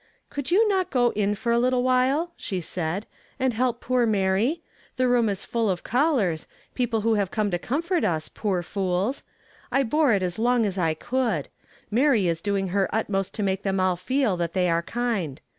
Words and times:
"Could 0.31 0.49
you 0.49 0.67
not 0.67 0.89
go 0.89 1.11
in 1.11 1.35
for 1.35 1.51
a 1.51 1.59
little 1.59 1.83
while," 1.83 2.31
slie 2.35 2.63
said," 2.63 3.05
and 3.39 3.53
help 3.53 3.81
poor 3.81 4.07
Mary? 4.07 4.63
The 4.95 5.07
room 5.07 5.29
is 5.29 5.45
full 5.45 5.69
of 5.69 5.83
callei 5.83 6.33
s— 6.33 6.47
people 6.73 7.01
who 7.01 7.13
have 7.13 7.29
come 7.29 7.51
to 7.51 7.59
comfort 7.59 8.03
us, 8.03 8.27
poor 8.27 8.63
fools! 8.63 9.21
I 9.71 9.83
bore 9.83 10.13
it 10.13 10.23
as 10.23 10.39
long 10.39 10.65
as 10.65 10.79
I 10.79 10.95
could. 10.95 11.49
Mary 11.91 12.27
is 12.27 12.41
doing 12.41 12.69
her 12.69 12.89
utmost 12.91 13.35
to 13.35 13.43
make 13.43 13.61
them 13.61 13.79
all 13.79 13.95
feel 13.95 14.35
that 14.37 14.53
they 14.53 14.71
are 14.71 14.81
kind. 14.81 15.39